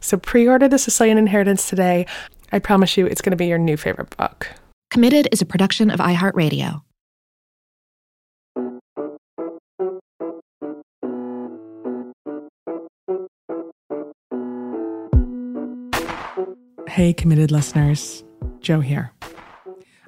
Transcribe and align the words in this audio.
So 0.00 0.16
pre 0.16 0.48
order 0.48 0.68
The 0.68 0.78
Sicilian 0.78 1.18
Inheritance 1.18 1.68
today. 1.68 2.06
I 2.52 2.58
promise 2.58 2.96
you 2.96 3.06
it's 3.06 3.20
going 3.20 3.32
to 3.32 3.36
be 3.36 3.46
your 3.46 3.58
new 3.58 3.76
favorite 3.76 4.16
book. 4.16 4.48
Committed 4.90 5.28
is 5.32 5.42
a 5.42 5.46
production 5.46 5.90
of 5.90 6.00
iHeartRadio. 6.00 6.82
Hey, 16.88 17.12
committed 17.12 17.50
listeners. 17.50 18.24
Jo 18.60 18.80
here. 18.80 19.12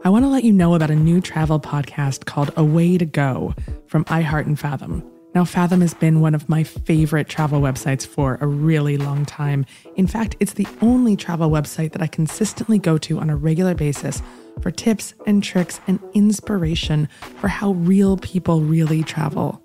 I 0.03 0.09
want 0.09 0.25
to 0.25 0.29
let 0.29 0.45
you 0.45 0.53
know 0.53 0.75
about 0.75 0.91
a 0.91 0.97
new 0.97 1.21
travel 1.21 1.61
podcast 1.61 2.25
called 2.25 2.51
A 2.57 2.65
Way 2.65 2.97
to 2.97 3.05
Go 3.05 3.55
from 3.87 4.05
iHeart 4.07 4.47
and 4.47 4.59
Fathom. 4.59 5.05
Now, 5.33 5.45
Fathom 5.45 5.81
has 5.81 5.95
been 5.95 6.21
one 6.21 6.35
of 6.35 6.49
my 6.49 6.65
favorite 6.65 7.29
travel 7.29 7.61
websites 7.61 8.05
for 8.05 8.37
a 8.41 8.49
really 8.49 8.97
long 8.97 9.25
time. 9.25 9.65
In 9.95 10.09
fact, 10.09 10.37
it's 10.41 10.55
the 10.55 10.67
only 10.83 11.15
travel 11.15 11.49
website 11.51 11.93
that 11.93 12.03
I 12.03 12.09
consistently 12.09 12.81
go 12.81 12.99
to 12.99 13.21
on 13.21 13.31
a 13.31 13.37
regular 13.37 13.75
basis 13.75 14.23
for 14.61 14.73
tips 14.73 15.15
and 15.27 15.43
tricks 15.43 15.81
and 15.87 16.01
inspiration 16.15 17.09
for 17.39 17.47
how 17.47 17.73
real 17.73 18.17
people 18.17 18.61
really 18.61 19.05
travel. 19.05 19.63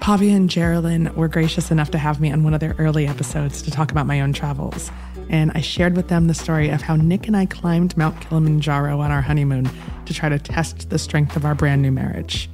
Pavia 0.00 0.34
and 0.34 0.50
Jeralyn 0.50 1.14
were 1.14 1.28
gracious 1.28 1.70
enough 1.70 1.92
to 1.92 1.98
have 1.98 2.20
me 2.20 2.32
on 2.32 2.42
one 2.42 2.54
of 2.54 2.60
their 2.60 2.74
early 2.78 3.06
episodes 3.06 3.62
to 3.62 3.70
talk 3.70 3.92
about 3.92 4.06
my 4.06 4.20
own 4.20 4.32
travels. 4.32 4.90
And 5.28 5.52
I 5.54 5.60
shared 5.60 5.94
with 5.94 6.08
them 6.08 6.26
the 6.26 6.34
story 6.34 6.70
of 6.70 6.82
how 6.82 6.96
Nick 6.96 7.28
and 7.28 7.36
I 7.36 7.46
climbed 7.46 7.96
Mount 7.96 8.20
Kilimanjaro 8.22 8.98
on 9.00 9.10
our 9.12 9.20
honeymoon 9.20 9.70
to 10.06 10.14
try 10.14 10.28
to 10.28 10.38
test 10.38 10.90
the 10.90 10.98
strength 10.98 11.36
of 11.36 11.44
our 11.44 11.54
brand 11.54 11.82
new 11.82 11.92
marriage. 11.92 12.48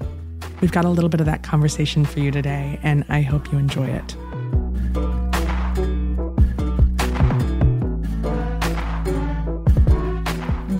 We've 0.61 0.73
got 0.73 0.85
a 0.85 0.89
little 0.89 1.11
bit 1.11 1.21
of 1.21 1.27
that 1.27 1.43
conversation 1.43 2.05
for 2.05 2.21
you 2.21 2.31
today, 2.31 2.79
and 2.83 3.05
I 3.09 3.23
hope 3.23 3.53
you 3.53 3.59
enjoy 3.59 3.87
it. 3.87 4.17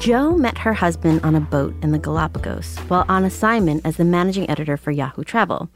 Jo 0.05 0.37
met 0.37 0.59
her 0.59 0.75
husband 0.75 1.23
on 1.25 1.35
a 1.35 1.41
boat 1.41 1.75
in 1.81 1.93
the 1.93 1.99
Galapagos 1.99 2.77
while 2.89 3.07
on 3.09 3.25
assignment 3.25 3.87
as 3.87 3.97
the 3.97 4.05
managing 4.05 4.49
editor 4.51 4.77
for 4.77 4.91
Yahoo 4.91 5.25
Travel. 5.25 5.71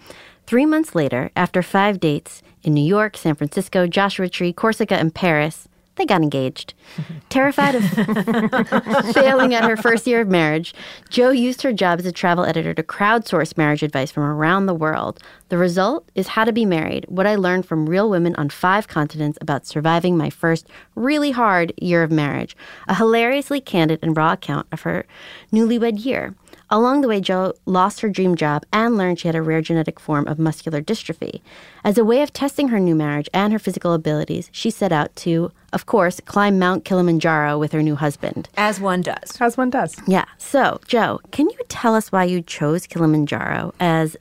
Three 0.46 0.66
months 0.66 0.94
later, 0.94 1.30
after 1.34 1.62
five 1.62 1.98
dates 1.98 2.42
in 2.62 2.74
New 2.74 2.84
York, 2.84 3.16
San 3.16 3.34
Francisco, 3.34 3.86
Joshua 3.86 4.28
Tree, 4.28 4.52
Corsica, 4.52 4.96
and 4.96 5.14
Paris, 5.14 5.66
they 5.98 6.06
got 6.06 6.22
engaged. 6.22 6.72
Terrified 7.28 7.74
of 7.74 7.84
failing 9.14 9.54
at 9.54 9.64
her 9.64 9.76
first 9.76 10.06
year 10.06 10.22
of 10.22 10.28
marriage, 10.28 10.74
Jo 11.10 11.30
used 11.30 11.62
her 11.62 11.72
job 11.72 11.98
as 11.98 12.06
a 12.06 12.12
travel 12.12 12.44
editor 12.44 12.72
to 12.72 12.82
crowdsource 12.82 13.56
marriage 13.56 13.82
advice 13.82 14.10
from 14.10 14.22
around 14.22 14.66
the 14.66 14.74
world. 14.74 15.20
The 15.50 15.58
result 15.58 16.08
is 16.14 16.28
How 16.28 16.44
to 16.44 16.52
Be 16.52 16.64
Married 16.64 17.04
What 17.08 17.26
I 17.26 17.34
Learned 17.34 17.66
from 17.66 17.88
Real 17.88 18.08
Women 18.08 18.34
on 18.36 18.48
Five 18.48 18.88
Continents 18.88 19.38
About 19.40 19.66
Surviving 19.66 20.16
My 20.16 20.30
First 20.30 20.66
Really 20.94 21.32
Hard 21.32 21.72
Year 21.76 22.02
of 22.02 22.10
Marriage, 22.10 22.56
a 22.86 22.94
hilariously 22.94 23.60
candid 23.60 23.98
and 24.02 24.16
raw 24.16 24.32
account 24.32 24.66
of 24.72 24.82
her 24.82 25.04
newlywed 25.52 26.04
year. 26.04 26.34
Along 26.70 27.00
the 27.00 27.08
way, 27.08 27.20
Jo 27.20 27.54
lost 27.64 28.00
her 28.00 28.10
dream 28.10 28.34
job 28.34 28.64
and 28.72 28.96
learned 28.96 29.18
she 29.18 29.28
had 29.28 29.34
a 29.34 29.40
rare 29.40 29.62
genetic 29.62 29.98
form 29.98 30.28
of 30.28 30.38
muscular 30.38 30.82
dystrophy. 30.82 31.40
As 31.82 31.96
a 31.96 32.04
way 32.04 32.20
of 32.20 32.32
testing 32.32 32.68
her 32.68 32.78
new 32.78 32.94
marriage 32.94 33.28
and 33.32 33.52
her 33.54 33.58
physical 33.58 33.94
abilities, 33.94 34.50
she 34.52 34.70
set 34.70 34.92
out 34.92 35.16
to, 35.16 35.50
of 35.72 35.86
course, 35.86 36.20
climb 36.26 36.58
Mount 36.58 36.84
Kilimanjaro 36.84 37.58
with 37.58 37.72
her 37.72 37.82
new 37.82 37.94
husband. 37.96 38.50
As 38.56 38.80
one 38.80 39.00
does. 39.00 39.40
As 39.40 39.56
one 39.56 39.70
does. 39.70 39.96
Yeah. 40.06 40.26
So, 40.36 40.80
Jo, 40.86 41.20
can 41.30 41.48
you 41.48 41.58
tell 41.68 41.94
us 41.94 42.12
why 42.12 42.24
you 42.24 42.42
chose 42.42 42.86
Kilimanjaro 42.86 43.72
as 43.80 44.16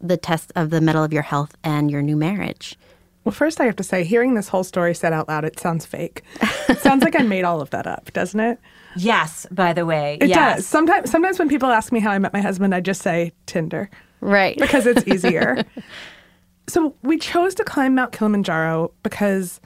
the 0.00 0.16
test 0.16 0.52
of 0.54 0.70
the 0.70 0.80
mettle 0.80 1.02
of 1.02 1.12
your 1.12 1.22
health 1.22 1.56
and 1.64 1.90
your 1.90 2.02
new 2.02 2.16
marriage? 2.16 2.78
Well, 3.24 3.32
first, 3.34 3.60
I 3.60 3.64
have 3.64 3.76
to 3.76 3.82
say, 3.82 4.04
hearing 4.04 4.34
this 4.34 4.48
whole 4.48 4.64
story 4.64 4.94
said 4.94 5.12
out 5.12 5.28
loud, 5.28 5.44
it 5.44 5.58
sounds 5.58 5.84
fake. 5.84 6.22
It 6.68 6.78
sounds 6.78 7.02
like 7.02 7.18
I 7.18 7.22
made 7.24 7.44
all 7.44 7.60
of 7.60 7.70
that 7.70 7.86
up, 7.86 8.12
doesn't 8.12 8.38
it? 8.38 8.58
Yes, 8.96 9.46
by 9.50 9.72
the 9.72 9.86
way. 9.86 10.18
It 10.20 10.28
yes. 10.28 10.56
does. 10.56 10.66
Sometimes, 10.66 11.10
sometimes 11.10 11.38
when 11.38 11.48
people 11.48 11.68
ask 11.70 11.92
me 11.92 12.00
how 12.00 12.10
I 12.10 12.18
met 12.18 12.32
my 12.32 12.40
husband, 12.40 12.74
I 12.74 12.80
just 12.80 13.02
say 13.02 13.32
Tinder. 13.46 13.90
Right. 14.20 14.56
Because 14.58 14.86
it's 14.86 15.06
easier. 15.06 15.64
so 16.68 16.94
we 17.02 17.18
chose 17.18 17.54
to 17.56 17.64
climb 17.64 17.94
Mount 17.94 18.12
Kilimanjaro 18.12 18.92
because 19.02 19.60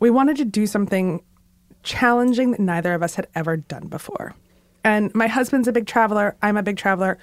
we 0.00 0.10
wanted 0.10 0.36
to 0.38 0.44
do 0.44 0.66
something 0.66 1.22
challenging 1.82 2.52
that 2.52 2.60
neither 2.60 2.94
of 2.94 3.02
us 3.02 3.14
had 3.14 3.28
ever 3.34 3.56
done 3.56 3.86
before. 3.88 4.34
And 4.82 5.14
my 5.14 5.26
husband's 5.28 5.68
a 5.68 5.72
big 5.72 5.86
traveler. 5.86 6.36
I'm 6.42 6.56
a 6.56 6.62
big 6.62 6.76
traveler. 6.76 7.18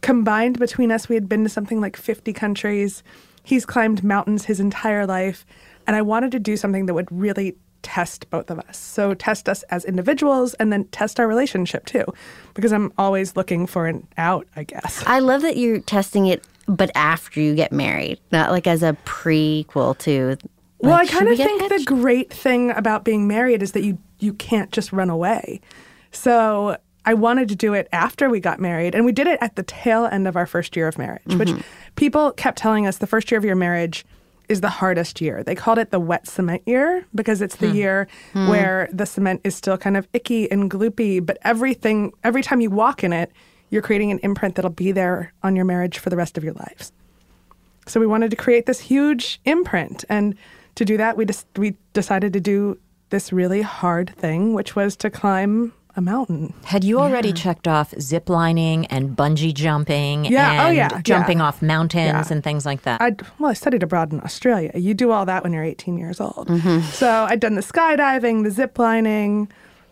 Combined 0.00 0.58
between 0.58 0.90
us, 0.90 1.08
we 1.08 1.14
had 1.14 1.28
been 1.28 1.44
to 1.44 1.48
something 1.48 1.80
like 1.80 1.96
50 1.96 2.32
countries. 2.32 3.02
He's 3.42 3.66
climbed 3.66 4.02
mountains 4.02 4.44
his 4.44 4.60
entire 4.60 5.06
life. 5.06 5.44
And 5.86 5.96
I 5.96 6.02
wanted 6.02 6.32
to 6.32 6.38
do 6.38 6.56
something 6.56 6.86
that 6.86 6.94
would 6.94 7.10
really 7.10 7.56
test 7.82 8.28
both 8.30 8.50
of 8.50 8.58
us. 8.58 8.76
So 8.76 9.14
test 9.14 9.48
us 9.48 9.62
as 9.64 9.84
individuals 9.84 10.54
and 10.54 10.72
then 10.72 10.84
test 10.86 11.18
our 11.20 11.28
relationship 11.28 11.86
too, 11.86 12.04
because 12.54 12.72
I'm 12.72 12.92
always 12.98 13.36
looking 13.36 13.66
for 13.66 13.86
an 13.86 14.06
out, 14.16 14.46
I 14.56 14.64
guess. 14.64 15.02
I 15.06 15.20
love 15.20 15.42
that 15.42 15.56
you're 15.56 15.80
testing 15.80 16.26
it, 16.26 16.44
but 16.66 16.90
after 16.94 17.40
you 17.40 17.54
get 17.54 17.72
married, 17.72 18.18
not 18.32 18.50
like 18.50 18.66
as 18.66 18.82
a 18.82 18.96
prequel 19.04 19.96
to. 19.98 20.36
well, 20.78 20.94
I 20.94 20.98
like, 21.02 21.10
kind 21.10 21.28
of 21.28 21.36
think 21.36 21.68
the 21.68 21.84
great 21.84 22.32
thing 22.32 22.70
about 22.72 23.04
being 23.04 23.26
married 23.28 23.62
is 23.62 23.72
that 23.72 23.82
you 23.82 23.98
you 24.18 24.32
can't 24.32 24.72
just 24.72 24.92
run 24.92 25.10
away. 25.10 25.60
So 26.10 26.76
I 27.04 27.14
wanted 27.14 27.48
to 27.50 27.54
do 27.56 27.72
it 27.74 27.88
after 27.92 28.28
we 28.28 28.40
got 28.40 28.60
married, 28.60 28.94
and 28.94 29.04
we 29.04 29.12
did 29.12 29.26
it 29.26 29.38
at 29.40 29.56
the 29.56 29.62
tail 29.62 30.06
end 30.06 30.26
of 30.28 30.36
our 30.36 30.46
first 30.46 30.76
year 30.76 30.88
of 30.88 30.98
marriage, 30.98 31.22
which 31.36 31.48
Mm-hmm. 31.48 31.60
people 31.96 32.32
kept 32.32 32.58
telling 32.58 32.86
us 32.86 32.98
the 32.98 33.06
first 33.06 33.30
year 33.30 33.38
of 33.38 33.44
your 33.44 33.56
marriage 33.56 34.04
is 34.48 34.60
the 34.60 34.68
hardest 34.70 35.20
year. 35.20 35.42
They 35.42 35.54
called 35.54 35.78
it 35.78 35.90
the 35.90 36.00
wet 36.00 36.26
cement 36.26 36.62
year 36.66 37.04
because 37.14 37.42
it's 37.42 37.56
Hmm. 37.56 37.66
the 37.66 37.70
year 37.72 38.08
where 38.32 38.88
the 38.92 39.06
cement 39.06 39.40
is 39.44 39.54
still 39.54 39.76
kind 39.78 39.96
of 39.96 40.08
icky 40.12 40.50
and 40.50 40.70
gloopy, 40.70 41.24
but 41.24 41.38
everything 41.42 42.12
every 42.24 42.42
time 42.42 42.60
you 42.60 42.70
walk 42.70 43.04
in 43.04 43.12
it, 43.12 43.30
you're 43.70 43.82
creating 43.82 44.10
an 44.10 44.18
imprint 44.20 44.54
that'll 44.54 44.70
be 44.70 44.92
there 44.92 45.32
on 45.42 45.54
your 45.54 45.64
marriage 45.64 45.98
for 45.98 46.08
the 46.10 46.16
rest 46.16 46.38
of 46.38 46.44
your 46.44 46.54
lives. 46.54 46.92
So 47.86 48.00
we 48.00 48.06
wanted 48.06 48.30
to 48.30 48.36
create 48.36 48.66
this 48.66 48.80
huge 48.80 49.40
imprint, 49.44 50.04
and 50.08 50.34
to 50.74 50.84
do 50.84 50.96
that, 50.96 51.16
we 51.16 51.24
just 51.24 51.46
we 51.56 51.74
decided 51.92 52.32
to 52.34 52.40
do 52.40 52.78
this 53.10 53.32
really 53.32 53.62
hard 53.62 54.10
thing, 54.16 54.52
which 54.54 54.76
was 54.76 54.96
to 54.96 55.10
climb 55.10 55.72
a 55.98 56.00
mountain. 56.00 56.54
Had 56.64 56.84
you 56.84 56.98
already 57.00 57.32
checked 57.32 57.68
off 57.68 57.92
zip 58.00 58.28
lining 58.30 58.86
and 58.86 59.16
bungee 59.16 59.52
jumping 59.52 60.24
Yeah, 60.24 60.64
oh, 60.64 60.68
and 60.68 60.76
yeah, 60.76 61.00
jumping 61.02 61.38
yeah. 61.38 61.44
off 61.44 61.60
mountains 61.60 62.06
Yeah. 62.06 62.32
and 62.32 62.42
things 62.42 62.64
like 62.64 62.82
that? 62.82 63.00
I 63.02 63.14
well, 63.38 63.50
I 63.50 63.54
studied 63.54 63.82
abroad 63.82 64.12
in 64.12 64.20
Australia. 64.22 64.70
You 64.74 64.94
do 64.94 65.10
all 65.10 65.26
that 65.26 65.42
when 65.42 65.52
you're 65.52 65.64
18 65.64 65.98
years 65.98 66.20
old. 66.20 66.48
So 66.84 67.26
I'd 67.28 67.40
done 67.40 67.54
the 67.56 67.60
skydiving, 67.62 68.44
the 68.44 68.50
zip 68.50 68.78
lining, 68.78 69.48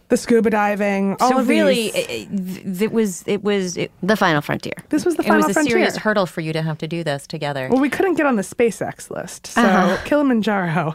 the 0.09 0.17
scuba 0.17 0.51
diving. 0.51 1.17
All 1.21 1.31
so 1.31 1.39
of 1.41 1.49
really, 1.49 1.91
these. 1.91 1.95
it, 1.95 2.11
it- 2.11 2.83
it 2.83 2.93
was 2.93 3.25
it 3.27 3.43
was 3.43 3.77
it, 3.77 3.91
The 4.03 4.17
final 4.17 4.41
frontier. 4.41 4.75
this 4.91 5.05
was 5.05 5.17
the 5.17 5.23
final 5.25 5.43
frontier. 5.43 5.45
it 5.45 5.49
was 5.49 5.51
a 5.51 5.55
frontier. 5.55 5.73
serious 5.79 5.97
hurdle 5.97 6.27
for 6.27 6.41
you 6.41 6.53
to 6.53 6.63
have 6.63 6.79
to 6.79 6.87
do 6.89 7.03
this 7.03 7.27
together. 7.27 7.69
well, 7.71 7.81
we 7.81 7.91
couldn't 7.91 8.15
get 8.15 8.27
on 8.27 8.37
the 8.37 8.43
SpaceX 8.43 9.11
list, 9.11 9.49
so 9.49 9.61
Uh-huh. 9.63 9.97
Kilimanjaro. 10.05 10.95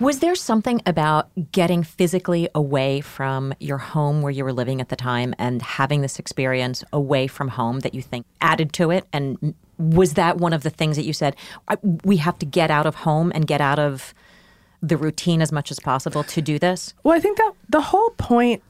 Was 0.00 0.20
there 0.20 0.34
something 0.34 0.80
about 0.86 1.30
getting 1.52 1.82
physically 1.82 2.48
away 2.54 3.00
from 3.00 3.54
your 3.60 3.78
home 3.78 4.22
where 4.22 4.30
you 4.30 4.44
were 4.44 4.52
living 4.52 4.80
at 4.80 4.88
the 4.88 4.96
time 4.96 5.34
and 5.38 5.62
having 5.62 6.00
this 6.02 6.18
experience 6.18 6.84
away 6.92 7.26
from 7.26 7.48
home 7.48 7.80
that 7.80 7.94
you 7.94 8.02
think 8.02 8.26
added 8.40 8.72
to 8.74 8.90
it? 8.90 9.06
And 9.12 9.54
was 9.78 10.14
that 10.14 10.38
one 10.38 10.52
of 10.52 10.62
the 10.62 10.70
things 10.70 10.96
that 10.96 11.04
you 11.04 11.12
said, 11.12 11.36
we 12.04 12.16
have 12.18 12.38
to 12.38 12.46
get 12.46 12.70
out 12.70 12.86
of 12.86 12.96
home 12.96 13.32
and 13.34 13.46
get 13.46 13.60
out 13.60 13.78
of 13.78 14.14
the 14.82 14.96
routine 14.96 15.42
as 15.42 15.52
much 15.52 15.70
as 15.70 15.80
possible 15.80 16.24
to 16.24 16.40
do 16.40 16.58
this? 16.58 16.94
Well, 17.02 17.16
I 17.16 17.20
think 17.20 17.38
that 17.38 17.52
the 17.68 17.80
whole 17.80 18.10
point 18.10 18.62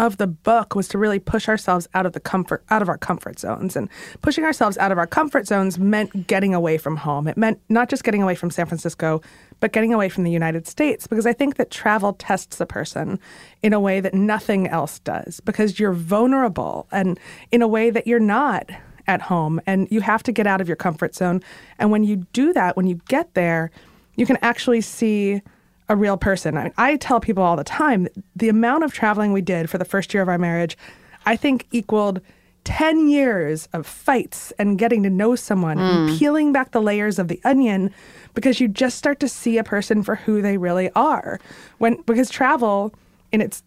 of 0.00 0.16
the 0.16 0.26
book 0.26 0.74
was 0.74 0.88
to 0.88 0.96
really 0.96 1.18
push 1.18 1.46
ourselves 1.46 1.86
out 1.92 2.06
of 2.06 2.14
the 2.14 2.20
comfort 2.20 2.64
out 2.70 2.80
of 2.80 2.88
our 2.88 2.96
comfort 2.96 3.38
zones. 3.38 3.76
And 3.76 3.88
pushing 4.22 4.44
ourselves 4.44 4.78
out 4.78 4.90
of 4.90 4.96
our 4.96 5.06
comfort 5.06 5.46
zones 5.46 5.78
meant 5.78 6.26
getting 6.26 6.54
away 6.54 6.78
from 6.78 6.96
home. 6.96 7.28
It 7.28 7.36
meant 7.36 7.60
not 7.68 7.90
just 7.90 8.02
getting 8.02 8.22
away 8.22 8.34
from 8.34 8.50
san 8.50 8.66
francisco 8.66 9.20
but 9.60 9.72
getting 9.72 9.92
away 9.92 10.08
from 10.08 10.24
the 10.24 10.30
united 10.30 10.66
states 10.66 11.06
because 11.06 11.26
i 11.26 11.32
think 11.32 11.56
that 11.56 11.70
travel 11.70 12.14
tests 12.14 12.60
a 12.60 12.66
person 12.66 13.20
in 13.62 13.74
a 13.74 13.80
way 13.80 14.00
that 14.00 14.14
nothing 14.14 14.66
else 14.66 14.98
does 15.00 15.40
because 15.40 15.78
you're 15.78 15.92
vulnerable 15.92 16.88
and 16.90 17.20
in 17.52 17.60
a 17.60 17.68
way 17.68 17.90
that 17.90 18.06
you're 18.06 18.18
not 18.18 18.70
at 19.06 19.20
home 19.20 19.60
and 19.66 19.86
you 19.90 20.00
have 20.00 20.22
to 20.22 20.32
get 20.32 20.46
out 20.46 20.60
of 20.60 20.68
your 20.68 20.76
comfort 20.76 21.14
zone. 21.14 21.42
And 21.78 21.90
when 21.90 22.04
you 22.04 22.16
do 22.32 22.52
that 22.54 22.76
when 22.76 22.86
you 22.86 23.00
get 23.08 23.34
there 23.34 23.70
you 24.16 24.24
can 24.24 24.38
actually 24.40 24.80
see 24.80 25.42
a 25.90 25.96
real 25.96 26.16
person. 26.16 26.56
I, 26.56 26.64
mean, 26.64 26.72
I 26.78 26.96
tell 26.96 27.20
people 27.20 27.42
all 27.42 27.56
the 27.56 27.64
time 27.64 28.08
the 28.36 28.48
amount 28.48 28.84
of 28.84 28.94
traveling 28.94 29.32
we 29.32 29.42
did 29.42 29.68
for 29.68 29.76
the 29.76 29.84
first 29.84 30.14
year 30.14 30.22
of 30.22 30.28
our 30.28 30.38
marriage, 30.38 30.78
I 31.26 31.34
think 31.36 31.66
equaled 31.72 32.20
10 32.62 33.08
years 33.08 33.68
of 33.72 33.86
fights 33.86 34.52
and 34.58 34.78
getting 34.78 35.02
to 35.02 35.10
know 35.10 35.34
someone 35.34 35.78
mm. 35.78 35.80
and 35.80 36.18
peeling 36.18 36.52
back 36.52 36.70
the 36.70 36.80
layers 36.80 37.18
of 37.18 37.26
the 37.26 37.40
onion 37.44 37.92
because 38.34 38.60
you 38.60 38.68
just 38.68 38.96
start 38.96 39.18
to 39.18 39.28
see 39.28 39.58
a 39.58 39.64
person 39.64 40.04
for 40.04 40.14
who 40.14 40.40
they 40.40 40.56
really 40.56 40.90
are. 40.94 41.40
When 41.78 42.00
because 42.02 42.30
travel 42.30 42.94
in 43.32 43.40
its 43.40 43.64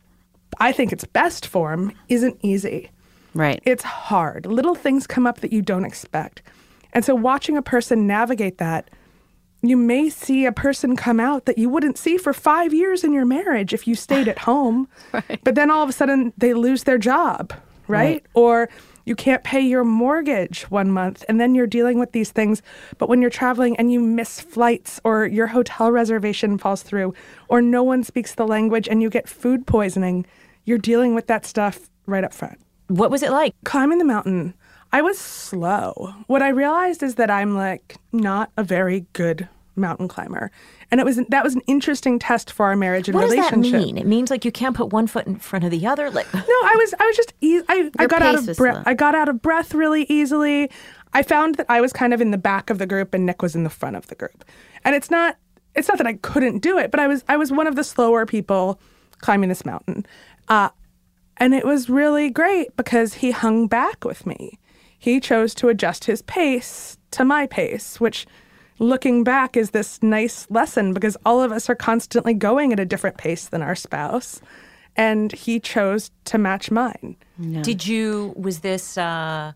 I 0.60 0.72
think 0.72 0.94
its 0.94 1.04
best 1.04 1.46
form 1.46 1.92
isn't 2.08 2.38
easy. 2.42 2.90
Right. 3.34 3.62
It's 3.66 3.84
hard. 3.84 4.46
Little 4.46 4.76
things 4.76 5.08
come 5.08 5.28
up 5.28 5.42
that 5.42 5.52
you 5.52 5.62
don't 5.62 5.84
expect. 5.84 6.42
And 6.94 7.04
so 7.04 7.16
watching 7.16 7.58
a 7.58 7.62
person 7.62 8.08
navigate 8.08 8.60
that 8.60 8.90
you 9.64 9.78
may 9.78 10.10
see 10.10 10.46
a 10.46 10.52
person 10.52 10.96
come 10.96 11.20
out 11.20 11.46
that 11.46 11.58
you 11.58 11.70
wouldn't 11.70 11.98
see 11.98 12.18
for 12.18 12.34
five 12.34 12.74
years 12.74 13.04
in 13.04 13.14
your 13.14 13.26
marriage 13.26 13.74
if 13.74 13.88
you 13.88 13.96
stayed 13.96 14.28
at 14.28 14.40
home. 14.40 14.88
right. 15.14 15.40
But 15.44 15.56
then 15.56 15.72
all 15.72 15.84
of 15.84 15.90
a 15.90 15.94
sudden 15.94 16.34
they 16.38 16.54
lose 16.54 16.84
their 16.84 16.98
job, 16.98 17.54
right? 17.88 17.98
right? 18.00 18.26
Or 18.34 18.70
you 19.06 19.16
can't 19.16 19.44
pay 19.44 19.62
your 19.62 19.84
mortgage 19.84 20.64
one 20.64 20.92
month 20.92 21.24
and 21.28 21.40
then 21.40 21.56
you're 21.56 21.68
dealing 21.68 22.00
with 22.00 22.12
these 22.12 22.32
things. 22.32 22.62
But 22.98 23.10
when 23.10 23.22
you're 23.22 23.30
traveling 23.30 23.76
and 23.78 23.92
you 23.92 24.00
miss 24.00 24.40
flights 24.40 25.00
or 25.04 25.26
your 25.26 25.48
hotel 25.48 25.92
reservation 25.92 26.58
falls 26.58 26.84
through 26.84 27.14
or 27.48 27.62
no 27.62 27.84
one 27.84 28.04
speaks 28.04 28.36
the 28.36 28.48
language 28.48 28.88
and 28.88 29.02
you 29.02 29.10
get 29.10 29.30
food 29.30 29.66
poisoning, 29.66 30.26
you're 30.66 30.78
dealing 30.78 31.16
with 31.16 31.28
that 31.28 31.46
stuff 31.46 31.90
right 32.06 32.24
up 32.24 32.34
front. 32.34 32.60
What 32.88 33.12
was 33.12 33.24
it 33.24 33.32
like? 33.32 33.56
Climbing 33.64 33.98
the 33.98 34.06
mountain 34.06 34.54
I 34.94 35.02
was 35.02 35.18
slow. 35.18 36.14
What 36.28 36.44
I 36.44 36.50
realized 36.50 37.02
is 37.02 37.16
that 37.16 37.32
I'm 37.32 37.56
like 37.56 37.98
not 38.12 38.52
a 38.58 38.64
very 38.64 39.08
good 39.14 39.50
mountain 39.76 40.08
climber. 40.08 40.52
And 40.92 41.02
it 41.02 41.04
was 41.04 41.20
that 41.30 41.44
was 41.44 41.56
an 41.56 41.62
interesting 41.66 42.20
test 42.20 42.52
for 42.52 42.68
our 42.68 42.76
marriage 42.76 43.10
and 43.10 43.16
what 43.16 43.24
relationship. 43.24 43.56
What 43.56 43.64
does 43.64 43.72
that 43.72 43.86
mean? 43.86 43.98
It 43.98 44.06
means 44.06 44.30
like 44.30 44.46
you 44.46 44.52
can't 44.52 44.76
put 44.76 44.94
one 44.94 45.08
foot 45.08 45.26
in 45.26 45.38
front 45.38 45.66
of 45.66 45.72
the 45.72 45.88
other. 45.88 46.12
Like 46.12 46.32
no, 46.34 46.42
I 46.42 46.76
was 46.78 46.94
I 47.00 47.06
was 47.08 47.18
just 47.18 47.34
e- 47.42 47.64
I, 47.68 47.90
I 47.98 48.06
got 48.06 48.22
out 48.22 48.36
of 48.36 48.56
breath. 48.56 48.84
I 48.86 48.94
got 48.94 49.16
out 49.16 49.30
of 49.30 49.42
breath 49.42 49.74
really 49.74 50.04
easily. 50.10 50.70
I 51.14 51.24
found 51.24 51.56
that 51.56 51.66
I 51.70 51.82
was 51.82 51.92
kind 51.92 52.14
of 52.14 52.22
in 52.22 52.30
the 52.30 52.38
back 52.38 52.70
of 52.70 52.78
the 52.78 52.86
group 52.86 53.16
and 53.16 53.26
Nick 53.26 53.42
was 53.42 53.56
in 53.56 53.64
the 53.64 53.70
front 53.72 53.96
of 53.96 54.08
the 54.08 54.16
group. 54.16 54.46
And 54.86 54.96
it's 54.96 55.10
not 55.10 55.38
it's 55.74 55.88
not 55.88 55.98
that 55.98 56.06
I 56.06 56.14
couldn't 56.14 56.60
do 56.60 56.78
it, 56.78 56.92
but 56.92 57.00
I 57.00 57.08
was 57.08 57.24
I 57.28 57.38
was 57.38 57.52
one 57.52 57.66
of 57.66 57.76
the 57.76 57.84
slower 57.84 58.28
people 58.28 58.80
climbing 59.22 59.50
this 59.50 59.66
mountain. 59.66 60.06
Uh, 60.50 60.70
and 61.38 61.56
it 61.56 61.66
was 61.66 61.90
really 61.90 62.30
great 62.30 62.76
because 62.78 63.16
he 63.16 63.32
hung 63.32 63.66
back 63.66 64.06
with 64.06 64.28
me 64.28 64.60
he 65.04 65.20
chose 65.20 65.54
to 65.54 65.68
adjust 65.68 66.06
his 66.06 66.22
pace 66.22 66.98
to 67.12 67.26
my 67.26 67.46
pace, 67.46 68.00
which 68.00 68.26
looking 68.80 69.22
back 69.22 69.58
is 69.58 69.72
this 69.72 70.02
nice 70.02 70.48
lesson 70.50 70.94
because 70.94 71.18
all 71.26 71.44
of 71.44 71.52
us 71.52 71.70
are 71.70 71.76
constantly 71.76 72.34
going 72.34 72.72
at 72.72 72.80
a 72.80 72.86
different 72.86 73.18
pace 73.18 73.50
than 73.50 73.62
our 73.62 73.76
spouse. 73.76 74.40
And 74.96 75.34
he 75.34 75.60
chose 75.60 76.10
to 76.24 76.38
match 76.38 76.72
mine. 76.72 77.18
Did 77.64 77.86
you, 77.86 78.34
was 78.38 78.60
this, 78.60 78.98
uh, 78.98 79.52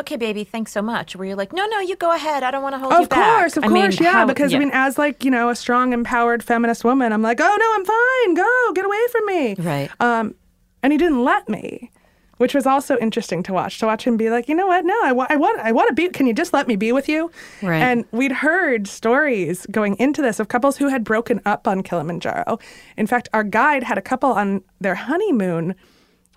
okay, 0.00 0.16
baby, 0.16 0.42
thanks 0.42 0.72
so 0.72 0.82
much? 0.82 1.14
Were 1.14 1.26
you 1.26 1.36
like, 1.36 1.52
no, 1.52 1.64
no, 1.66 1.78
you 1.78 1.94
go 1.94 2.12
ahead. 2.12 2.42
I 2.42 2.50
don't 2.50 2.64
want 2.64 2.74
to 2.74 2.80
hold 2.80 2.92
of 2.92 3.00
you 3.02 3.06
back. 3.06 3.18
Of 3.18 3.38
course, 3.38 3.56
of 3.56 3.62
course, 3.62 4.00
yeah. 4.00 4.10
how, 4.10 4.26
because, 4.26 4.50
yeah. 4.50 4.58
I 4.58 4.60
mean, 4.60 4.70
as 4.72 4.98
like, 4.98 5.24
you 5.24 5.30
know, 5.30 5.48
a 5.48 5.54
strong, 5.54 5.92
empowered 5.92 6.42
feminist 6.42 6.82
woman, 6.82 7.12
I'm 7.12 7.22
like, 7.22 7.38
oh, 7.40 7.56
no, 7.56 7.74
I'm 7.76 7.84
fine. 7.84 8.34
Go, 8.34 8.72
get 8.72 8.84
away 8.84 9.06
from 9.12 9.26
me. 9.26 9.54
Right. 9.58 9.90
Um, 10.00 10.34
and 10.82 10.92
he 10.92 10.98
didn't 10.98 11.22
let 11.22 11.48
me 11.48 11.92
which 12.38 12.54
was 12.54 12.66
also 12.66 12.96
interesting 12.98 13.42
to 13.44 13.52
watch. 13.52 13.78
To 13.78 13.86
watch 13.86 14.04
him 14.04 14.16
be 14.16 14.30
like, 14.30 14.48
you 14.48 14.54
know 14.54 14.66
what? 14.66 14.84
No, 14.84 14.98
I, 15.04 15.12
wa- 15.12 15.26
I 15.28 15.36
want, 15.36 15.60
I 15.60 15.70
want 15.70 15.88
to 15.88 15.94
be. 15.94 16.08
Can 16.08 16.26
you 16.26 16.32
just 16.32 16.52
let 16.52 16.66
me 16.66 16.74
be 16.76 16.90
with 16.90 17.08
you? 17.08 17.30
Right. 17.62 17.80
And 17.82 18.04
we'd 18.10 18.32
heard 18.32 18.88
stories 18.88 19.66
going 19.70 19.96
into 19.98 20.22
this 20.22 20.40
of 20.40 20.48
couples 20.48 20.78
who 20.78 20.88
had 20.88 21.04
broken 21.04 21.40
up 21.44 21.68
on 21.68 21.82
Kilimanjaro. 21.82 22.58
In 22.96 23.06
fact, 23.06 23.28
our 23.32 23.44
guide 23.44 23.82
had 23.84 23.98
a 23.98 24.02
couple 24.02 24.30
on 24.32 24.62
their 24.80 24.94
honeymoon, 24.94 25.74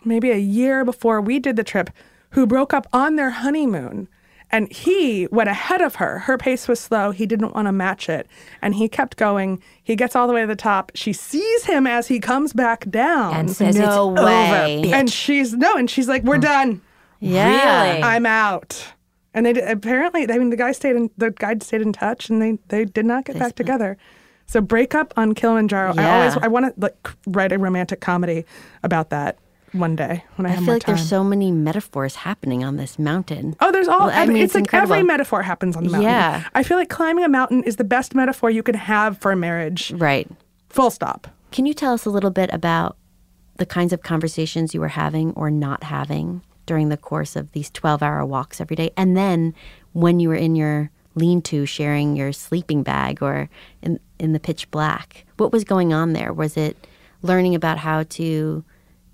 maybe 0.03 0.31
a 0.31 0.37
year 0.37 0.83
before 0.85 1.21
we 1.21 1.39
did 1.39 1.55
the 1.55 1.63
trip, 1.63 1.89
who 2.31 2.45
broke 2.45 2.73
up 2.73 2.87
on 2.93 3.15
their 3.15 3.29
honeymoon 3.31 4.07
and 4.51 4.71
he 4.71 5.27
went 5.31 5.49
ahead 5.49 5.81
of 5.81 5.95
her. 5.95 6.19
Her 6.19 6.37
pace 6.37 6.67
was 6.67 6.79
slow. 6.79 7.11
He 7.11 7.25
didn't 7.25 7.55
want 7.55 7.67
to 7.67 7.71
match 7.71 8.09
it. 8.09 8.27
And 8.61 8.75
he 8.75 8.89
kept 8.89 9.17
going. 9.17 9.61
He 9.83 9.95
gets 9.95 10.15
all 10.15 10.27
the 10.27 10.33
way 10.33 10.41
to 10.41 10.47
the 10.47 10.55
top. 10.55 10.91
She 10.93 11.13
sees 11.13 11.65
him 11.65 11.87
as 11.87 12.07
he 12.07 12.19
comes 12.19 12.53
back 12.53 12.89
down. 12.89 13.33
And 13.33 13.51
says, 13.51 13.77
no 13.77 14.13
it's 14.13 14.21
way. 14.21 14.79
over. 14.79 14.95
And 14.95 15.09
she's, 15.09 15.53
no, 15.53 15.75
and 15.75 15.89
she's 15.89 16.07
like, 16.07 16.23
we're 16.23 16.37
done. 16.37 16.81
Yeah. 17.19 17.91
Really? 17.91 18.03
I'm 18.03 18.25
out. 18.25 18.93
And 19.33 19.45
they 19.45 19.61
apparently, 19.61 20.29
I 20.29 20.37
mean, 20.37 20.49
the 20.49 20.57
guy 20.57 20.73
stayed 20.73 20.95
in, 20.95 21.09
the 21.17 21.31
guide 21.31 21.63
stayed 21.63 21.81
in 21.81 21.93
touch 21.93 22.29
and 22.29 22.41
they, 22.41 22.57
they 22.67 22.83
did 22.83 23.05
not 23.05 23.25
get 23.25 23.39
back 23.39 23.55
together. 23.55 23.97
So 24.47 24.59
breakup 24.59 25.13
on 25.15 25.33
Kilimanjaro. 25.33 25.93
I 25.97 26.19
always, 26.19 26.35
I 26.37 26.47
want 26.49 26.65
to 26.65 26.73
like 26.77 27.09
write 27.27 27.53
a 27.53 27.57
romantic 27.57 28.01
comedy 28.01 28.45
about 28.83 29.09
that 29.11 29.37
one 29.73 29.95
day 29.95 30.23
when 30.35 30.45
I, 30.45 30.49
I 30.49 30.51
have 30.53 30.63
feel 30.65 30.73
like 30.73 30.83
time. 30.83 30.95
there's 30.95 31.07
so 31.07 31.23
many 31.23 31.51
metaphors 31.51 32.15
happening 32.15 32.63
on 32.63 32.77
this 32.77 32.99
mountain. 32.99 33.55
Oh, 33.59 33.71
there's 33.71 33.87
all. 33.87 34.07
Well, 34.07 34.09
I 34.11 34.25
mean, 34.25 34.37
it's, 34.37 34.55
it's 34.55 34.71
like 34.71 34.81
every 34.81 35.03
metaphor 35.03 35.41
happens 35.43 35.75
on 35.75 35.83
the 35.83 35.91
mountain. 35.91 36.09
Yeah. 36.09 36.47
I 36.53 36.63
feel 36.63 36.77
like 36.77 36.89
climbing 36.89 37.23
a 37.23 37.29
mountain 37.29 37.63
is 37.63 37.77
the 37.77 37.83
best 37.83 38.13
metaphor 38.15 38.49
you 38.49 38.63
can 38.63 38.75
have 38.75 39.17
for 39.19 39.31
a 39.31 39.35
marriage. 39.35 39.91
Right. 39.91 40.29
Full 40.69 40.91
stop. 40.91 41.27
Can 41.51 41.65
you 41.65 41.73
tell 41.73 41.93
us 41.93 42.05
a 42.05 42.09
little 42.09 42.29
bit 42.29 42.49
about 42.53 42.97
the 43.57 43.65
kinds 43.65 43.93
of 43.93 44.01
conversations 44.01 44.73
you 44.73 44.79
were 44.79 44.87
having 44.89 45.31
or 45.33 45.51
not 45.51 45.83
having 45.83 46.41
during 46.65 46.89
the 46.89 46.97
course 46.97 47.35
of 47.35 47.51
these 47.51 47.69
12 47.69 48.01
hour 48.01 48.25
walks 48.25 48.61
every 48.61 48.75
day? 48.75 48.91
And 48.95 49.15
then 49.17 49.53
when 49.93 50.19
you 50.19 50.29
were 50.29 50.35
in 50.35 50.55
your 50.55 50.89
lean 51.15 51.41
to 51.41 51.65
sharing 51.65 52.15
your 52.15 52.31
sleeping 52.31 52.83
bag 52.83 53.21
or 53.21 53.49
in, 53.81 53.99
in 54.17 54.31
the 54.31 54.39
pitch 54.39 54.71
black, 54.71 55.25
what 55.37 55.51
was 55.51 55.63
going 55.63 55.91
on 55.91 56.13
there? 56.13 56.31
Was 56.31 56.55
it 56.55 56.87
learning 57.21 57.53
about 57.53 57.77
how 57.77 58.03
to 58.03 58.63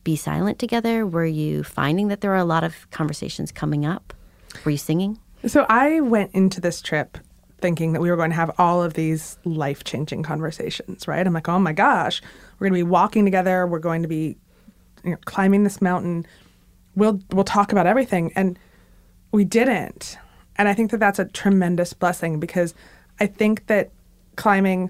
be 0.07 0.15
silent 0.15 0.57
together? 0.57 1.05
Were 1.05 1.25
you 1.25 1.65
finding 1.65 2.07
that 2.07 2.21
there 2.21 2.31
were 2.31 2.37
a 2.37 2.45
lot 2.45 2.63
of 2.63 2.89
conversations 2.91 3.51
coming 3.51 3.85
up? 3.85 4.13
Were 4.63 4.71
you 4.71 4.77
singing? 4.77 5.19
So 5.45 5.65
I 5.67 5.99
went 5.99 6.31
into 6.33 6.61
this 6.61 6.81
trip 6.81 7.17
thinking 7.59 7.91
that 7.91 7.99
we 7.99 8.09
were 8.09 8.15
going 8.15 8.29
to 8.29 8.35
have 8.37 8.51
all 8.57 8.81
of 8.81 8.93
these 8.93 9.37
life 9.43 9.83
changing 9.83 10.23
conversations, 10.23 11.09
right? 11.09 11.27
I'm 11.27 11.33
like, 11.33 11.49
oh 11.49 11.59
my 11.59 11.73
gosh, 11.73 12.21
we're 12.57 12.69
going 12.69 12.79
to 12.79 12.85
be 12.85 12.89
walking 12.89 13.25
together. 13.25 13.67
We're 13.67 13.79
going 13.79 14.01
to 14.01 14.07
be 14.07 14.37
you 15.03 15.11
know, 15.11 15.17
climbing 15.25 15.65
this 15.65 15.81
mountain. 15.81 16.25
We'll 16.95 17.19
we'll 17.33 17.43
talk 17.43 17.73
about 17.73 17.85
everything, 17.85 18.31
and 18.33 18.57
we 19.33 19.43
didn't. 19.43 20.17
And 20.55 20.69
I 20.69 20.73
think 20.73 20.91
that 20.91 21.01
that's 21.01 21.19
a 21.19 21.25
tremendous 21.25 21.91
blessing 21.91 22.39
because 22.39 22.73
I 23.19 23.25
think 23.27 23.67
that 23.67 23.91
climbing, 24.37 24.89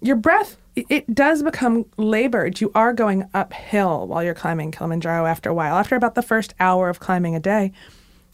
your 0.00 0.16
breath 0.16 0.56
it- 0.76 1.14
does 1.14 1.42
become 1.42 1.86
labored. 1.96 2.60
You 2.60 2.70
are 2.74 2.92
going 2.92 3.28
uphill 3.32 4.06
while 4.06 4.22
you're 4.24 4.34
climbing 4.34 4.70
Kilimanjaro 4.70 5.26
after 5.26 5.50
a 5.50 5.54
while, 5.54 5.76
after 5.76 5.96
about 5.96 6.14
the 6.14 6.22
first 6.22 6.54
hour 6.58 6.88
of 6.88 7.00
climbing 7.00 7.34
a 7.34 7.40
day. 7.40 7.72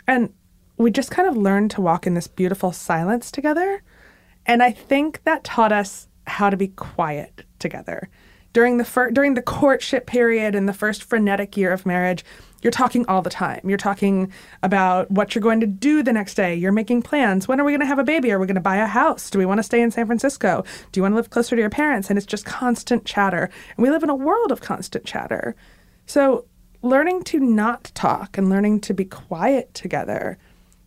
And 0.06 0.32
we 0.76 0.90
just 0.90 1.10
kind 1.10 1.28
of 1.28 1.36
learned 1.36 1.70
to 1.72 1.80
walk 1.80 2.06
in 2.06 2.14
this 2.14 2.26
beautiful 2.26 2.72
silence 2.72 3.30
together. 3.30 3.82
And 4.46 4.62
I 4.62 4.70
think 4.70 5.22
that 5.24 5.44
taught 5.44 5.72
us 5.72 6.08
how 6.26 6.48
to 6.48 6.56
be 6.56 6.68
quiet 6.68 7.44
together. 7.58 8.08
During 8.52 8.78
the 8.78 8.84
fir- 8.84 9.10
during 9.10 9.34
the 9.34 9.42
courtship 9.42 10.06
period 10.06 10.54
and 10.54 10.68
the 10.68 10.72
first 10.72 11.04
frenetic 11.04 11.56
year 11.56 11.72
of 11.72 11.86
marriage, 11.86 12.24
you're 12.62 12.70
talking 12.70 13.06
all 13.06 13.22
the 13.22 13.30
time. 13.30 13.60
You're 13.64 13.78
talking 13.78 14.32
about 14.62 15.10
what 15.10 15.34
you're 15.34 15.42
going 15.42 15.60
to 15.60 15.66
do 15.66 16.02
the 16.02 16.12
next 16.12 16.34
day. 16.34 16.54
You're 16.54 16.72
making 16.72 17.02
plans. 17.02 17.48
When 17.48 17.60
are 17.60 17.64
we 17.64 17.72
going 17.72 17.80
to 17.80 17.86
have 17.86 17.98
a 17.98 18.04
baby? 18.04 18.30
Are 18.32 18.38
we 18.38 18.46
going 18.46 18.54
to 18.54 18.60
buy 18.60 18.76
a 18.76 18.86
house? 18.86 19.30
Do 19.30 19.38
we 19.38 19.46
want 19.46 19.58
to 19.58 19.62
stay 19.62 19.80
in 19.80 19.90
San 19.90 20.06
Francisco? 20.06 20.64
Do 20.92 20.98
you 20.98 21.02
want 21.02 21.12
to 21.12 21.16
live 21.16 21.30
closer 21.30 21.56
to 21.56 21.60
your 21.60 21.70
parents? 21.70 22.10
And 22.10 22.18
it's 22.18 22.26
just 22.26 22.44
constant 22.44 23.04
chatter. 23.04 23.50
And 23.76 23.82
we 23.82 23.90
live 23.90 24.02
in 24.02 24.10
a 24.10 24.14
world 24.14 24.52
of 24.52 24.60
constant 24.60 25.04
chatter. 25.04 25.56
So, 26.06 26.46
learning 26.82 27.22
to 27.24 27.38
not 27.38 27.92
talk 27.94 28.38
and 28.38 28.48
learning 28.48 28.80
to 28.80 28.94
be 28.94 29.04
quiet 29.04 29.72
together 29.74 30.38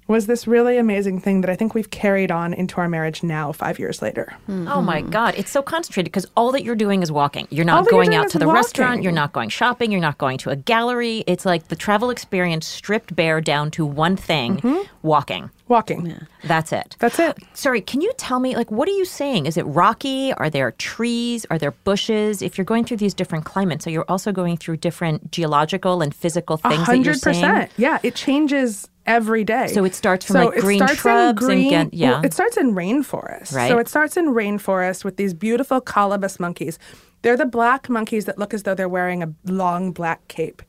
was 0.07 0.27
this 0.27 0.47
really 0.47 0.77
amazing 0.77 1.19
thing 1.19 1.41
that 1.41 1.49
I 1.49 1.55
think 1.55 1.73
we've 1.73 1.89
carried 1.89 2.31
on 2.31 2.53
into 2.53 2.77
our 2.77 2.89
marriage 2.89 3.23
now, 3.23 3.51
five 3.51 3.79
years 3.79 4.01
later. 4.01 4.33
Hmm. 4.45 4.67
Oh 4.67 4.81
my 4.81 5.01
hmm. 5.01 5.09
God. 5.09 5.35
It's 5.37 5.51
so 5.51 5.61
concentrated 5.61 6.11
because 6.11 6.27
all 6.35 6.51
that 6.51 6.63
you're 6.63 6.75
doing 6.75 7.01
is 7.01 7.11
walking. 7.11 7.47
You're 7.49 7.65
not 7.65 7.85
that 7.85 7.91
you're 7.91 8.03
going 8.03 8.15
out 8.15 8.29
to 8.31 8.39
the 8.39 8.47
restaurant. 8.47 9.03
You're 9.03 9.11
not 9.11 9.33
going 9.33 9.49
shopping. 9.49 9.91
You're 9.91 10.01
not 10.01 10.17
going 10.17 10.37
to 10.39 10.49
a 10.49 10.55
gallery. 10.55 11.23
It's 11.27 11.45
like 11.45 11.67
the 11.67 11.75
travel 11.75 12.09
experience 12.09 12.67
stripped 12.67 13.15
bare 13.15 13.41
down 13.41 13.71
to 13.71 13.85
one 13.85 14.15
thing 14.15 14.57
mm-hmm. 14.57 14.81
walking. 15.01 15.49
Walking. 15.69 16.03
walking. 16.03 16.27
That's 16.43 16.73
it. 16.73 16.97
That's 16.99 17.19
it. 17.19 17.37
Sorry, 17.53 17.81
can 17.81 18.01
you 18.01 18.11
tell 18.17 18.39
me, 18.39 18.55
like, 18.55 18.69
what 18.69 18.87
are 18.89 18.91
you 18.91 19.05
seeing? 19.05 19.45
Is 19.45 19.57
it 19.57 19.63
rocky? 19.63 20.33
Are 20.33 20.49
there 20.49 20.71
trees? 20.71 21.45
Are 21.49 21.57
there 21.57 21.71
bushes? 21.71 22.41
If 22.41 22.57
you're 22.57 22.65
going 22.65 22.83
through 22.83 22.97
these 22.97 23.13
different 23.13 23.45
climates, 23.45 23.85
so 23.85 23.89
you're 23.89 24.05
also 24.09 24.31
going 24.31 24.57
through 24.57 24.77
different 24.77 25.31
geological 25.31 26.01
and 26.01 26.13
physical 26.13 26.59
A 26.63 26.69
things 26.69 26.87
that 26.87 26.97
you're 26.97 27.13
hundred 27.13 27.19
seeing? 27.21 27.35
percent. 27.35 27.71
Yeah, 27.77 27.99
it 28.03 28.15
changes 28.15 28.89
every 29.05 29.43
day. 29.43 29.67
So 29.67 29.83
it 29.85 29.95
starts 29.95 30.25
from, 30.25 30.35
like, 30.37 30.59
green 30.59 30.85
shrubs 30.87 31.43
and 31.47 31.69
get- 31.69 31.93
yeah. 31.93 32.11
well, 32.11 32.25
it 32.25 32.33
starts 32.33 32.57
in 32.57 32.73
rainforest. 32.73 33.53
Right. 33.53 33.69
So 33.69 33.77
it 33.77 33.87
starts 33.87 34.17
in 34.17 34.27
rainforest 34.27 35.03
with 35.03 35.17
these 35.17 35.33
beautiful 35.33 35.81
colobus 35.81 36.39
monkeys. 36.39 36.79
They're 37.21 37.37
the 37.37 37.45
black 37.45 37.89
monkeys 37.89 38.25
that 38.25 38.37
look 38.37 38.53
as 38.53 38.63
though 38.63 38.75
they're 38.75 38.89
wearing 38.89 39.23
a 39.23 39.33
long 39.45 39.91
black 39.91 40.27
cape. 40.27 40.61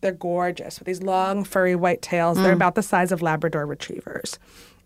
They're 0.00 0.12
gorgeous 0.12 0.78
with 0.78 0.86
these 0.86 1.02
long 1.02 1.44
furry 1.44 1.76
white 1.76 2.02
tails. 2.02 2.38
Mm. 2.38 2.42
They're 2.42 2.52
about 2.52 2.74
the 2.74 2.82
size 2.82 3.12
of 3.12 3.22
Labrador 3.22 3.66
retrievers. 3.66 4.38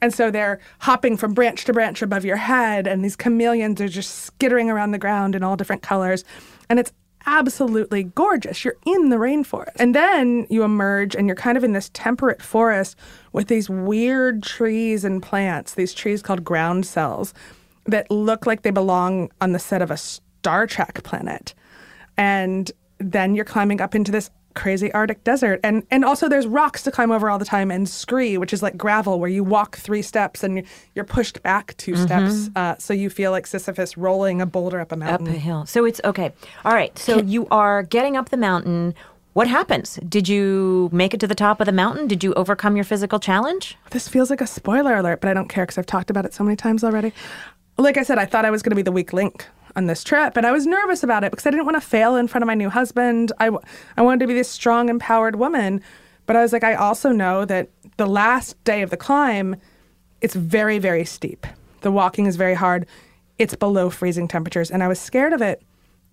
And 0.02 0.12
so 0.12 0.30
they're 0.30 0.58
hopping 0.80 1.16
from 1.16 1.32
branch 1.32 1.64
to 1.64 1.73
branch 1.73 2.02
above 2.02 2.25
your 2.26 2.37
head, 2.37 2.87
and 2.87 3.02
these 3.02 3.16
chameleons 3.16 3.80
are 3.80 3.88
just 3.88 4.25
skittering 4.25 4.68
around 4.68 4.90
the 4.90 4.99
ground 4.99 5.34
in 5.34 5.42
all 5.42 5.56
different 5.56 5.82
colors. 5.82 6.25
And 6.68 6.78
it's 6.78 6.92
absolutely 7.26 8.04
gorgeous. 8.04 8.64
You're 8.64 8.76
in 8.87 9.09
the 9.09 9.16
rainforest. 9.16 9.76
And 9.76 9.95
then 9.95 10.47
you 10.50 10.62
emerge 10.62 11.14
and 11.14 11.26
you're 11.26 11.37
kind 11.37 11.57
of 11.57 11.64
in 11.64 11.73
this 11.73 11.90
temperate 11.93 12.43
forest 12.43 12.97
with 13.33 13.49
these 13.49 13.69
weird 13.69 14.43
trees 14.43 15.04
and 15.04 15.23
plants, 15.23 15.75
these 15.75 15.95
trees 15.95 16.23
called 16.23 16.45
groundsels 16.45 17.33
that 17.87 18.11
look 18.11 18.47
like 18.47 18.62
they 18.62 18.71
belong 18.71 19.31
on 19.40 19.52
the 19.52 19.59
set 19.59 19.83
of 19.83 19.90
a 19.90 19.97
Star 19.97 20.66
Trek 20.66 21.02
planet. 21.02 21.54
And 22.16 22.71
then 22.99 23.35
you're 23.35 23.45
climbing 23.45 23.81
up 23.81 23.95
into 23.95 24.12
this 24.12 24.31
crazy 24.54 24.92
Arctic 24.92 25.23
desert. 25.25 25.61
And 25.62 25.87
and 25.90 26.04
also 26.04 26.28
there's 26.28 26.46
rocks 26.46 26.82
to 26.84 26.90
climb 26.90 27.11
over 27.11 27.28
all 27.28 27.38
the 27.38 27.44
time 27.44 27.70
and 27.70 27.88
scree, 27.88 28.38
which 28.38 28.52
is 28.52 28.62
like 28.62 28.76
gravel 28.76 29.20
where 29.20 29.30
you 29.30 29.44
walk 29.44 29.76
three 29.76 30.02
steps 30.02 30.42
and 30.42 30.64
you're 30.94 31.04
pushed 31.04 31.42
back 31.42 31.76
2 31.76 31.96
steps. 31.96 32.50
Uh, 32.56 32.76
so 32.78 32.94
you 32.94 33.11
feel 33.11 33.30
like 33.30 33.46
Sisyphus 33.46 33.96
rolling 33.96 34.40
a 34.40 34.46
boulder 34.46 34.80
up 34.80 34.92
a 34.92 34.96
mountain. 34.96 35.28
Up 35.28 35.34
a 35.34 35.38
hill. 35.38 35.66
So 35.66 35.84
it's 35.84 36.00
okay. 36.04 36.32
All 36.64 36.73
right. 36.73 36.96
So 36.99 37.18
you 37.20 37.46
are 37.50 37.82
getting 37.82 38.16
up 38.16 38.30
the 38.30 38.37
mountain. 38.37 38.94
What 39.32 39.49
happens? 39.49 39.99
Did 40.08 40.28
you 40.28 40.88
make 40.92 41.12
it 41.12 41.20
to 41.20 41.26
the 41.26 41.34
top 41.34 41.61
of 41.61 41.66
the 41.66 41.73
mountain? 41.73 42.06
Did 42.06 42.23
you 42.23 42.32
overcome 42.34 42.76
your 42.76 42.84
physical 42.84 43.18
challenge? 43.18 43.76
This 43.90 44.06
feels 44.06 44.30
like 44.30 44.40
a 44.40 44.46
spoiler 44.46 44.94
alert, 44.94 45.20
but 45.20 45.28
I 45.28 45.34
don't 45.34 45.49
care 45.49 45.64
because 45.64 45.76
I've 45.76 45.87
talked 45.87 46.08
about 46.08 46.25
it 46.25 46.32
so 46.32 46.44
many 46.44 46.54
times 46.54 46.84
already. 46.84 47.12
Like 47.76 47.96
I 47.96 48.04
said, 48.04 48.18
I 48.18 48.26
thought 48.26 48.44
I 48.44 48.50
was 48.50 48.62
going 48.62 48.70
to 48.70 48.76
be 48.76 48.82
the 48.82 48.92
weak 48.92 49.12
link 49.12 49.46
on 49.76 49.87
this 49.87 50.04
trip, 50.04 50.37
and 50.37 50.47
I 50.47 50.52
was 50.52 50.66
nervous 50.66 51.02
about 51.02 51.25
it 51.25 51.31
because 51.31 51.47
I 51.47 51.50
didn't 51.50 51.66
want 51.66 51.76
to 51.76 51.87
fail 51.87 52.16
in 52.16 52.28
front 52.28 52.43
of 52.43 52.47
my 52.47 52.54
new 52.54 52.71
husband. 52.71 53.33
I, 53.40 53.50
I 53.97 54.02
wanted 54.02 54.21
to 54.21 54.26
be 54.26 54.35
this 54.35 54.49
strong, 54.49 54.88
empowered 54.88 55.37
woman. 55.37 55.81
But 56.26 56.37
I 56.37 56.43
was 56.43 56.52
like, 56.52 56.64
I 56.64 56.75
also 56.75 57.12
know 57.12 57.45
that 57.45 57.69
the 57.97 58.07
last 58.07 58.62
day 58.64 58.83
of 58.83 58.90
the 58.90 58.97
climb, 58.97 59.57
it's 60.21 60.35
very, 60.35 60.78
very 60.78 61.04
steep. 61.04 61.47
The 61.83 61.90
walking 61.90 62.26
is 62.26 62.37
very 62.37 62.54
hard. 62.54 62.87
It's 63.38 63.54
below 63.54 63.90
freezing 63.90 64.28
temperatures, 64.28 64.71
and 64.71 64.83
I 64.83 64.88
was 64.88 64.99
scared 64.99 65.33
of 65.33 65.43
it. 65.43 65.62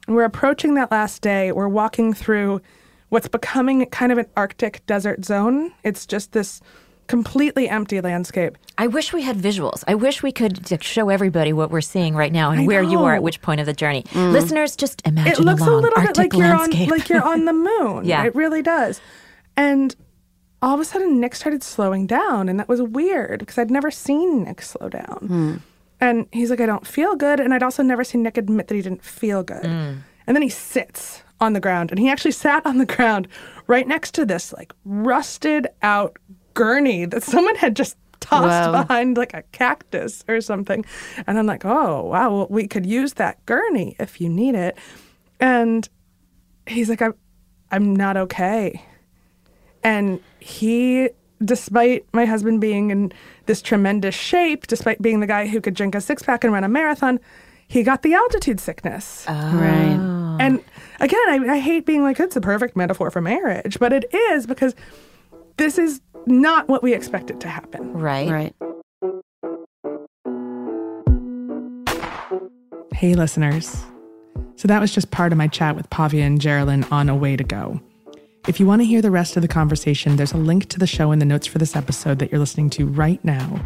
We're 0.07 0.25
approaching 0.25 0.73
that 0.75 0.91
last 0.91 1.21
day. 1.21 1.51
We're 1.51 1.67
walking 1.67 2.13
through 2.13 2.61
what's 3.09 3.27
becoming 3.27 3.85
kind 3.87 4.11
of 4.11 4.17
an 4.17 4.25
Arctic 4.35 4.85
desert 4.85 5.23
zone. 5.23 5.71
It's 5.83 6.05
just 6.05 6.31
this 6.31 6.61
completely 7.07 7.67
empty 7.67 7.99
landscape. 8.01 8.57
I 8.77 8.87
wish 8.87 9.13
we 9.13 9.21
had 9.21 9.37
visuals. 9.37 9.83
I 9.87 9.95
wish 9.95 10.23
we 10.23 10.31
could 10.31 10.81
show 10.83 11.09
everybody 11.09 11.53
what 11.53 11.69
we're 11.69 11.81
seeing 11.81 12.15
right 12.15 12.31
now 12.31 12.51
and 12.51 12.65
where 12.65 12.81
you 12.81 13.03
are 13.03 13.13
at 13.13 13.21
which 13.21 13.41
point 13.41 13.59
of 13.59 13.65
the 13.65 13.73
journey. 13.73 14.03
Mm. 14.11 14.31
Listeners, 14.31 14.75
just 14.75 15.01
imagine 15.05 15.33
It 15.33 15.39
looks 15.39 15.61
a 15.61 15.65
a 15.65 15.75
little 15.75 15.99
Arctic 15.99 16.31
bit 16.31 16.39
like 16.39 16.39
you're 16.39 16.55
on 16.55 16.87
like 16.87 17.09
you're 17.09 17.23
on 17.23 17.45
the 17.45 17.53
moon. 17.69 18.05
Yeah. 18.05 18.23
It 18.25 18.33
really 18.33 18.61
does. 18.61 19.01
And 19.57 19.95
all 20.61 20.73
of 20.73 20.79
a 20.79 20.85
sudden 20.85 21.19
Nick 21.19 21.35
started 21.35 21.63
slowing 21.63 22.07
down 22.07 22.47
and 22.47 22.59
that 22.59 22.69
was 22.69 22.81
weird 22.81 23.39
because 23.39 23.57
I'd 23.57 23.71
never 23.71 23.91
seen 23.91 24.43
Nick 24.45 24.61
slow 24.61 24.89
down. 24.89 25.17
Hmm. 25.27 25.55
And 25.99 26.27
he's 26.31 26.49
like, 26.49 26.61
I 26.61 26.65
don't 26.65 26.87
feel 26.87 27.15
good. 27.15 27.39
And 27.39 27.53
I'd 27.53 27.61
also 27.61 27.83
never 27.83 28.03
seen 28.03 28.23
Nick 28.23 28.37
admit 28.37 28.67
that 28.69 28.75
he 28.75 28.81
didn't 28.81 29.03
feel 29.03 29.43
good. 29.43 29.65
Hmm. 29.65 29.93
And 30.25 30.35
then 30.35 30.41
he 30.41 30.49
sits 30.49 31.23
on 31.39 31.53
the 31.53 31.59
ground 31.59 31.91
and 31.91 31.99
he 31.99 32.09
actually 32.09 32.31
sat 32.31 32.65
on 32.65 32.77
the 32.77 32.85
ground 32.85 33.27
right 33.67 33.87
next 33.87 34.11
to 34.15 34.25
this 34.25 34.53
like 34.53 34.71
rusted 34.85 35.67
out 35.81 36.17
gurney 36.53 37.05
that 37.05 37.23
someone 37.23 37.55
had 37.55 37.75
just 37.75 37.97
tossed 38.19 38.71
Wow. 38.71 38.83
behind 38.83 39.17
like 39.17 39.33
a 39.33 39.43
cactus 39.51 40.23
or 40.27 40.41
something. 40.41 40.85
And 41.27 41.39
I'm 41.39 41.45
like, 41.47 41.65
oh, 41.65 42.03
wow, 42.05 42.31
well, 42.35 42.47
we 42.49 42.67
could 42.67 42.85
use 42.85 43.13
that 43.13 43.43
gurney 43.45 43.95
if 43.99 44.21
you 44.21 44.29
need 44.29 44.55
it. 44.55 44.77
And 45.39 45.87
he's 46.67 46.89
like, 46.89 47.01
I'm, 47.01 47.15
I'm 47.71 47.95
not 47.95 48.15
okay. 48.17 48.83
And 49.83 50.19
he, 50.39 51.09
despite 51.43 52.05
my 52.13 52.25
husband 52.25 52.61
being 52.61 52.91
in 52.91 53.11
this 53.47 53.61
tremendous 53.61 54.13
shape, 54.13 54.67
despite 54.67 55.01
being 55.01 55.19
the 55.19 55.27
guy 55.27 55.47
who 55.47 55.59
could 55.59 55.73
drink 55.73 55.95
a 55.95 56.01
six 56.01 56.21
pack 56.21 56.43
and 56.43 56.53
run 56.53 56.63
a 56.63 56.69
marathon, 56.69 57.19
he 57.67 57.81
got 57.83 58.03
the 58.03 58.13
altitude 58.13 58.59
sickness. 58.59 59.25
Oh. 59.27 59.33
Right. 59.33 60.37
And 60.39 60.63
again, 60.99 61.19
I, 61.27 61.53
I 61.53 61.59
hate 61.59 61.85
being 61.85 62.03
like, 62.03 62.19
it's 62.19 62.35
a 62.35 62.41
perfect 62.41 62.75
metaphor 62.75 63.09
for 63.09 63.21
marriage, 63.21 63.79
but 63.79 63.91
it 63.93 64.05
is 64.13 64.45
because 64.45 64.75
this 65.57 65.77
is 65.77 66.01
not 66.25 66.67
what 66.67 66.83
we 66.83 66.93
expected 66.93 67.41
to 67.41 67.47
happen. 67.47 67.93
Right. 67.93 68.29
Right. 68.29 68.55
Hey, 72.93 73.15
listeners. 73.15 73.83
So 74.55 74.67
that 74.67 74.79
was 74.79 74.93
just 74.93 75.09
part 75.09 75.31
of 75.31 75.37
my 75.37 75.47
chat 75.47 75.75
with 75.75 75.89
Pavia 75.89 76.23
and 76.23 76.39
Jeralyn 76.39 76.89
on 76.91 77.09
A 77.09 77.15
Way 77.15 77.35
to 77.35 77.43
Go. 77.43 77.81
If 78.47 78.59
you 78.59 78.65
want 78.65 78.81
to 78.81 78.85
hear 78.85 79.01
the 79.01 79.11
rest 79.11 79.35
of 79.35 79.41
the 79.41 79.47
conversation, 79.47 80.17
there's 80.17 80.33
a 80.33 80.37
link 80.37 80.67
to 80.69 80.79
the 80.79 80.87
show 80.87 81.11
in 81.11 81.19
the 81.19 81.25
notes 81.25 81.47
for 81.47 81.57
this 81.57 81.75
episode 81.75 82.19
that 82.19 82.31
you're 82.31 82.39
listening 82.39 82.69
to 82.71 82.85
right 82.85 83.23
now. 83.25 83.63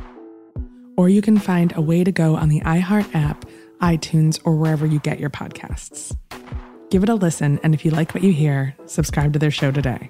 Or 0.98 1.10
you 1.10 1.22
can 1.22 1.38
find 1.38 1.74
A 1.75 1.82
Way 1.82 2.06
to 2.06 2.12
Go 2.12 2.36
on 2.36 2.48
the 2.48 2.62
iHeart 2.62 3.13
app, 3.13 3.46
iTunes, 3.82 4.39
or 4.46 4.56
wherever 4.56 4.86
you 4.86 5.00
get 5.00 5.20
your 5.20 5.30
podcasts. 5.30 6.15
Give 6.89 7.04
it 7.04 7.10
a 7.10 7.15
listen, 7.15 7.60
and 7.63 7.74
if 7.74 7.84
you 7.84 7.92
like 7.92 8.13
what 8.13 8.24
you 8.24 8.32
hear, 8.32 8.75
subscribe 8.86 9.34
to 9.34 9.39
their 9.39 9.51
show 9.51 9.72
today. 9.72 10.10